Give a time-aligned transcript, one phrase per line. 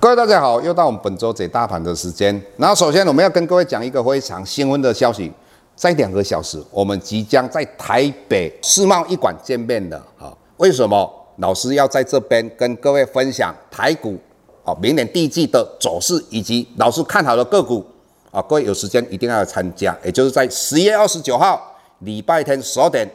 [0.00, 2.42] 各位大家好，又到我们本周解大盘的时间。
[2.56, 5.30] 那首先我们要跟各位讲一个非常新闻的消息，
[5.76, 10.32] 在两个小时，我们即将在台北世贸一馆见面的啊。
[10.56, 14.18] 为什么老师要在这边跟各位分享台股
[14.64, 17.84] 啊明年第一季的走势，以及老师看好的个股
[18.30, 18.40] 啊？
[18.40, 21.60] 各位有时间一定要参加，也就是在十月二十九号
[21.98, 23.06] 礼拜天十二点，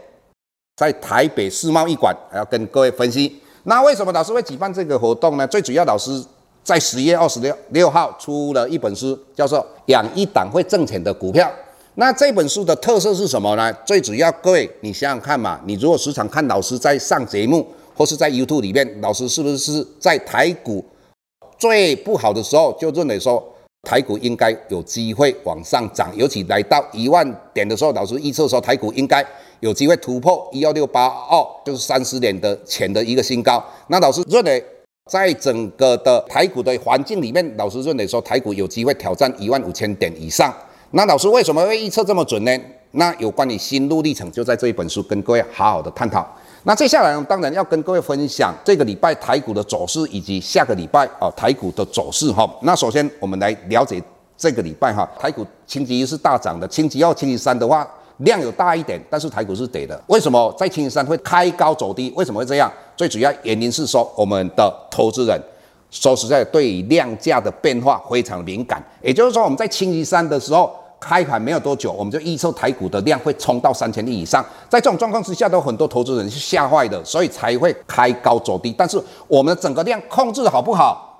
[0.76, 3.42] 在台北世贸一馆还要跟各位分析。
[3.64, 5.48] 那为什么老师会举办这个活动呢？
[5.48, 6.24] 最主要老师。
[6.66, 11.46] 在十月二十六六号出了一本书，叫做《养一档会挣钱的股票》。
[11.94, 13.72] 那这本书的特色是什么呢？
[13.86, 20.84] 最主要，各位你想想看嘛，你如果时常看老师在上节目，或是在 YouTube 里面，老师是不是在台股
[21.60, 23.42] 最不好的时候就认为说
[23.84, 27.24] 台股应该有机会往上涨，尤其来到一万
[27.54, 29.24] 点的时候，老师预测说台股应该
[29.60, 33.64] 有机会突破一幺六八二，就是三十年的前的一个新高。
[33.90, 34.66] 那老师认为。
[35.12, 40.52] 在整个的台股的环境里面，老师认为说台股有机会挑战一万五千点以上。
[40.92, 42.52] 那老师为什么会预测这么准呢？
[42.94, 46.28] 那有关于心路历程，就在这一本书跟各位好好的探讨。
[46.64, 52.50] 那接下来呢，当然要跟各位分享这个礼拜台股的走势，以及下个礼拜啊台股的走势哈。
[52.64, 54.02] 那首先我们来了解
[54.36, 57.88] 这个礼拜哈，台股星期一是大涨的，星期二、星期三的话。
[58.20, 60.02] 量有大一点，但是台股是跌的。
[60.08, 62.10] 为什么在星期三会开高走低？
[62.16, 62.72] 为什么会这样？
[62.96, 65.40] 最主要原因是说，我们的投资人
[65.92, 68.84] 说实在对于量价的变化非常敏感。
[69.02, 74.44] 也就是说，我们在星期三的时候开盘没有多久，我们就预测台股的量会冲到三千亿以上。
[74.70, 78.74] 在这种状况之下，都很多投资人是吓坏的，所以才会开高走低。
[78.78, 81.12] 但是我们的整个量控制的好不好？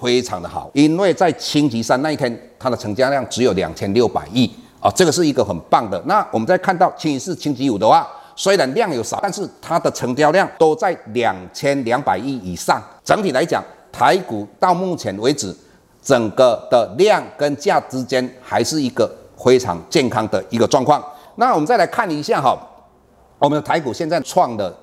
[0.00, 4.50] 非常的好，因为在星期三那一天，它的成交量只有两千六百亿。
[4.80, 6.02] 啊，这个是一个很棒的。
[6.06, 8.04] 那我们再看到星期四、星期五的话，
[8.36, 12.82] 虽然量有少，但是它的成交量都在两千两百亿以上。
[13.04, 15.54] 整体来讲，台股到目前为止，
[16.02, 21.02] 整个的量跟价之间还是一个非常健康的一个状况。
[21.36, 22.58] 那我们再来看一下哈，
[23.38, 24.74] 我们的台股现在创的。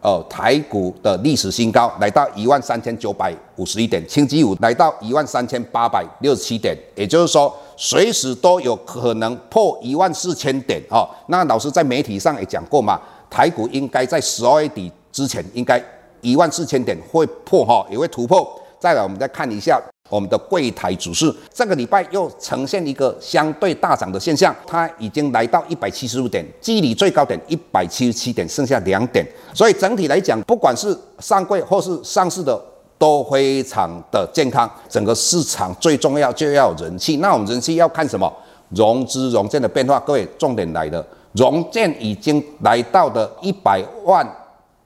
[0.00, 11.08] 呃，台股的历史新高来到一万三千九百五十一点，星期五来到一万三千八百六十七点，也就是说，随时都有可能破一万四千点哦。
[11.26, 15.82] 那老师在媒体上也讲过嘛，台股应该在十二月底之前，应该
[16.20, 18.48] 一万四千点会破哈，也会突破。
[18.78, 19.80] 再来，我们再看一下。
[20.08, 32.58] 我们的柜台指数这个礼拜又呈现一个相对大涨的现象，它已经来到一百七十五点，距离最高点一百七十七点剩下两点，所以整体来讲，不管是上柜或是上市的
[32.96, 34.70] 都非常的健康。
[34.88, 38.32] 整个市场最重要就要人气，那我们人气要看什么？
[38.70, 40.00] 融资融券的变化。
[40.00, 44.26] 各位重点来了，融券已经来到的一百万。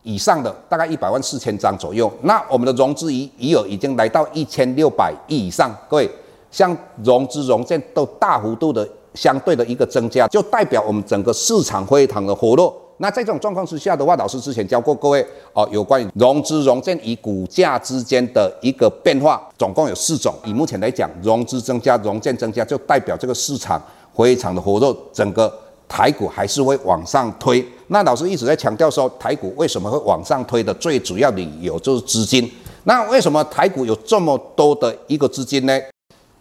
[0.04, 5.72] 以上的大概一百万四千张左右，那我们的融资余余额已经来到一千六百亿以上。
[5.88, 6.10] 各位，
[6.50, 12.76] 像融资融券都大幅度的相对的一个增加，就代表我们整个市场非常的活络。
[12.98, 20.34] 那在这种状况之下的话，老师之前教过各位哦，有关于融资融券与股价之间的一个变化，总共有四种。
[20.44, 23.80] 以目前来讲，融资增加，融券增加，就代表这个市场
[24.16, 25.52] 非常的活络，整个。
[25.88, 32.50] 台股还是会往上推，那老师一直在强调说，台股为什么会往上推的最主要理由就是资金。
[32.84, 35.78] 那为什么台股有这么多的一个资金呢？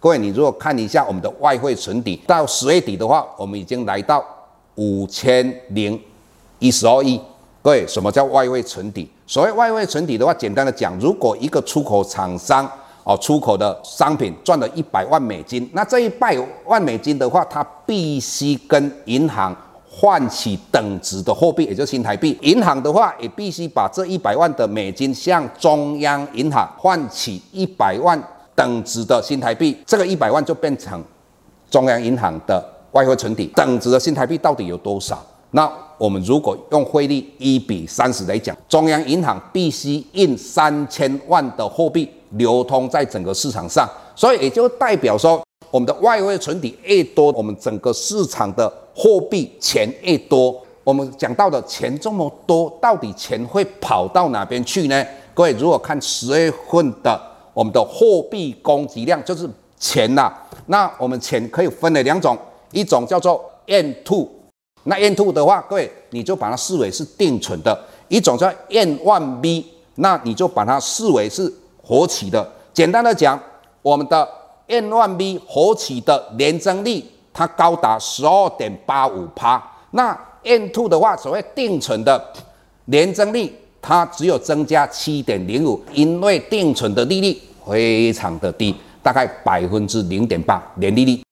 [0.00, 4.24] 各位，你如果看一下我们的外汇存底，到十月底的话，我们已经来到
[4.76, 6.00] 五千零
[6.58, 7.20] 一十二亿。
[7.60, 9.08] 各位，什么叫外汇存底？
[9.26, 12.68] 所谓外汇存底的话，简单的讲，如果一个出口厂商，
[13.04, 19.54] 哦，出口的商品赚了一百万美金，那这一百万美金的话，它必须跟银行
[19.94, 22.38] 换取等值的货币，也就是新台币。
[22.40, 28.18] 银行的话，也必须把这一百万的美金向中央银行换取一百万
[28.54, 31.02] 等值的新台币，这个一百万就变成
[31.70, 33.46] 中央银行的外汇存底。
[33.54, 35.22] 等值的新台币到底有多少？
[35.50, 42.08] 那我们如果用汇率一比三十来讲，中央银行必须印三千万的货币。
[42.36, 43.86] 流通在整个市场上，
[44.16, 45.42] 所以也就代表说，
[45.72, 50.54] 我们的外汇存底越多，我们整个市场的货币钱越多。
[50.84, 55.02] 我们讲到的钱这么多，到底钱会跑到哪边去呢？
[55.32, 57.18] 各位，如果看十月份的
[57.54, 59.48] 我们的货币供给量，就是
[59.78, 60.30] 钱呐、
[60.66, 62.36] 那我们钱可以分为两种，
[62.70, 64.28] 一种叫做 N two，
[64.82, 67.74] 那 N two 的话，各位你就把它视为是定存的；
[68.08, 69.64] 一种叫 N one B，
[69.94, 71.50] 那你就把它视为是。
[71.84, 73.38] 活期的，简单的讲，
[73.82, 74.26] 我们的
[74.72, 77.04] N1B 活期的年增率
[77.34, 82.22] 它高达十二点八五趴，那 M2 的话，所谓定存的
[82.86, 91.22] 年增率它只有增加七点零五，因为定存的利率非常的低，大概百分之零点八年利率。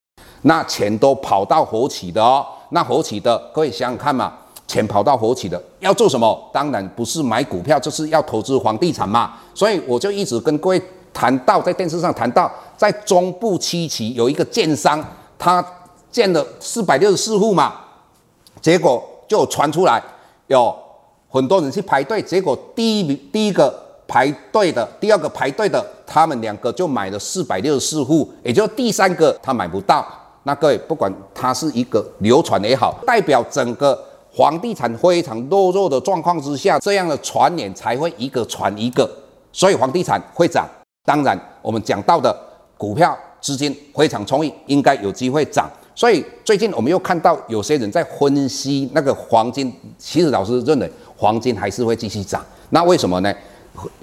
[0.43, 4.33] 那钱都跑到活期的哦，那活期的各位想想看嘛，
[4.67, 6.51] 钱跑到活期的要做什么？
[6.53, 9.33] 当然不是买股票，就是要投资房地产嘛。
[9.55, 10.83] 所以我就一直跟各位
[11.13, 15.05] 谈到，在电视上谈到，在中部七期有一个建商，
[15.39, 15.63] 他
[16.11, 17.75] 建了四百六十四户嘛，
[18.63, 20.03] 结果就传出来
[20.47, 20.75] 有
[21.29, 23.71] 很多人去排队，结果第一名第一个
[24.09, 30.03] 排队的，第二个排队的，他们两个就买了四百六十四户，也就第三个他买不到。
[30.45, 34.03] 那各位，不管它是一个流传也好，代表整个
[34.35, 39.07] 房地产非常落弱的状况之下，这样的传言才会一个传一个，
[39.53, 40.67] 所以房地产会涨。
[41.05, 42.35] 当然，我们讲到的
[42.81, 45.71] 股票资金非常充裕，应该有机会涨。
[45.95, 52.43] 所以最近我们又看到有些人在分析那个黄金，其实老师认为黄金还是会继续涨。
[52.71, 53.31] 那为什么呢？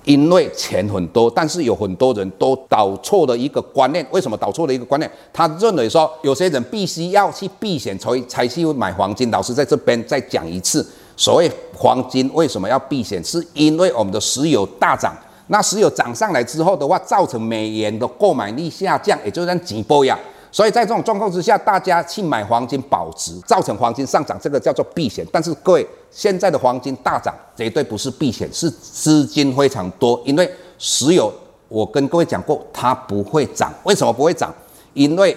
[0.04, 4.06] 因为钱很多，但是有很多人都导错了一个观念。
[4.12, 5.12] 为什么导错了一个观念？
[5.34, 9.32] 他认为说，有些人必须要去避险，才才去买黄金。
[9.32, 13.24] 老师在这边再讲一次，所谓黄金为什么要避险？
[13.24, 15.16] 是因为我们的石油大涨，
[15.48, 20.18] 那石油涨上来之后的话，造成美元的购买力下降，也就是让钱薄呀。
[20.52, 25.26] 所以在这种状况之下，大家去买黄金保值，造成黄金上涨，这个叫做避险。
[25.32, 30.20] 但是各位，现在的黄金大涨，绝对不是避险，是资金非常多。
[30.26, 30.50] 因为
[30.80, 31.32] 石油，
[31.68, 33.72] 我跟各位讲过，它不会涨。
[33.84, 34.54] 为什么不会涨？
[34.94, 35.36] 因为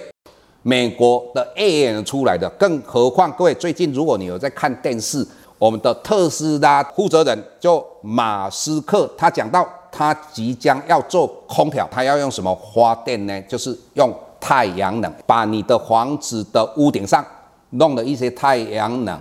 [0.63, 5.25] 美国的 AM 出来的，更何况各位最近，如果你有在看电视，
[5.59, 13.41] 我们的特斯拉负责人就马斯克，他讲到他即将要做空调，他要用什么发电呢？
[13.43, 14.11] 就是用。
[14.43, 17.23] 太阳能，把你的房子的屋顶上
[17.69, 19.15] 弄了一些太阳能，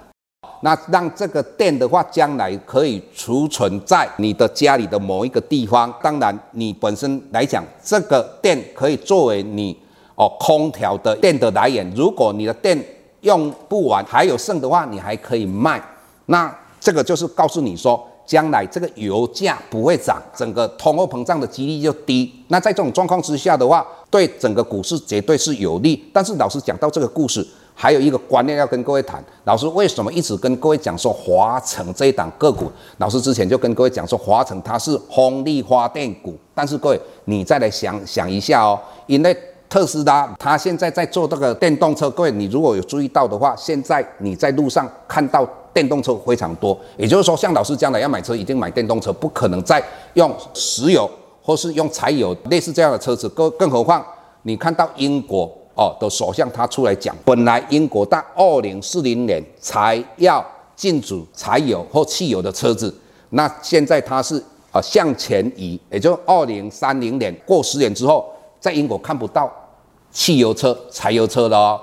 [0.62, 5.92] 那让这个电的话，将来可以储存在你的家里的某一个地方。
[6.02, 9.76] 当然，你本身来讲，这个电可以作为你
[10.14, 11.86] 哦空调的电的来源。
[11.94, 12.82] 如果你的电
[13.20, 15.78] 用不完还有剩的话，你还可以卖。
[16.24, 16.50] 那
[16.80, 18.02] 这个就是告诉你说。
[18.30, 22.32] 将来这个油价不会涨，整个通货膨胀的几率就低。
[22.46, 26.00] 那在这种状况之下的话，对整个股市绝对是有利。
[26.12, 27.44] 但是老师讲到这个故事，
[27.74, 29.20] 还有一个观念要跟各位谈。
[29.42, 32.70] 老师为什么一直跟各位讲说华城这一档个股？
[32.98, 36.38] 老师之前就跟各位讲说华城它是风力发电股。
[36.54, 38.78] 但是各位你再来想想一下哦，
[39.08, 39.36] 因为
[39.68, 45.44] 特斯拉它现在在做这个电动车，各位你如果有注意到的话，现在你在路上看到。
[45.72, 49.82] 电动车非常多，也就是说，像老师将来要买车，一定买电动车，不可能再
[50.14, 51.08] 用石油
[51.42, 53.28] 或是用柴油类似这样的车子。
[53.28, 54.04] 更更何况，
[54.42, 60.44] 你看到英国哦的首相他出来讲，本来英国到二零四零年才要
[60.74, 62.92] 禁止柴油或汽油的车子，
[63.30, 68.28] 那现在他是啊向前移，也就二零三零年过十年之后，
[68.58, 69.50] 在英国看不到
[70.10, 71.80] 汽油车、柴油车了哦。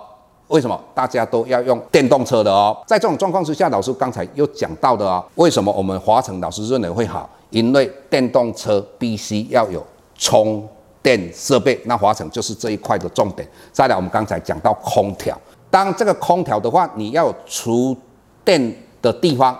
[0.47, 2.77] 为什么大家都要用电动车的哦？
[2.87, 7.29] 在这种状况之下，老师刚才又讲到的哦，为什么我们华城老师认为会好？
[7.49, 9.85] 因为电动车必须要有
[10.17, 10.67] 充
[11.01, 13.47] 电设备，那华城就是这一块的重点。
[13.71, 15.37] 再来，我们刚才讲到空调，
[15.69, 17.95] 当这个空调的话，你要有储
[18.45, 19.57] 电的地方，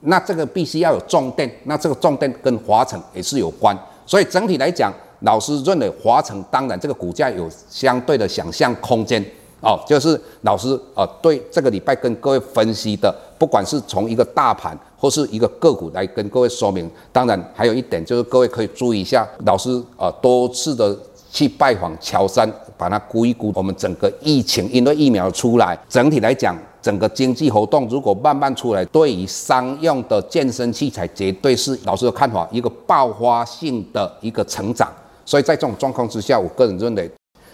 [0.00, 3.76] 那这个必须要有重电，那这个重电跟华城也是有关。
[4.06, 9.24] 所以整体来讲，老师认为华城当然这个股价有相对的想象空间。
[9.62, 16.90] 哦，就是老师呃，对这个礼拜跟各位分析的，不管是从一个大盘或是一个个股来跟各位说明。
[17.12, 20.96] 当然，还有一点就是各位可以注意一下，老师呃多次的
[21.30, 23.52] 去拜访乔山，把它估一估。
[23.54, 34.92] 我们整个疫情因为疫苗出来，整体来讲，整个经济活动如果慢慢出来，对于商用的健身器材绝对是老师的看法，一个爆发性的一个成长。
[35.24, 37.08] 所以在这种状况之下，我个人认为，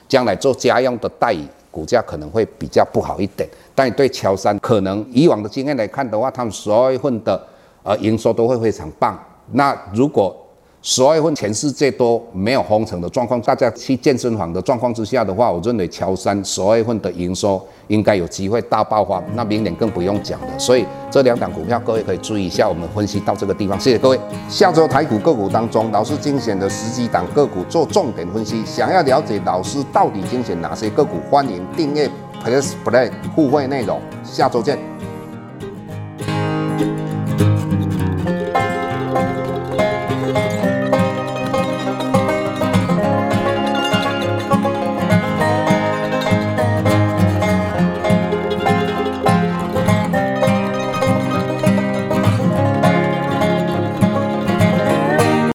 [0.09, 1.47] 将来做家用的代理。
[1.71, 7.41] 股价可能会比较不好一点，但对乔山可能以往的经验来看的话，他们十二月份的
[7.83, 9.19] 呃营收都会非常棒。
[9.53, 10.37] 那如果
[10.81, 19.23] 十二月份全世界都没有封城的状况，大家去健身房的状况之下的话，我认为乔山十二月份的营收应该有机会大爆发。
[19.35, 20.59] 那明年更不用讲了。
[20.59, 22.69] 所以这两档股票各位可以注意一下。
[22.69, 24.19] 我们分析到这个地方，谢谢各位。
[24.49, 28.65] 下周台股个股当中，老师精选的十几档个股做重点分析。
[28.65, 32.09] 想要了解老师到底精选哪些个股，欢迎订阅
[32.45, 34.01] Plus Play 互惠内容。
[34.23, 34.79] 下周见。